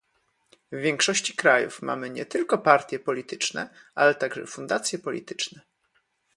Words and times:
W 0.71 0.77
większości 0.81 1.33
krajów 1.35 1.81
mamy 1.81 2.09
nie 2.09 2.25
tylko 2.25 2.57
partie 2.57 2.99
polityczne, 2.99 3.69
ale 3.95 4.15
także 4.15 4.45
fundacje 4.45 4.99
polityczne 4.99 5.61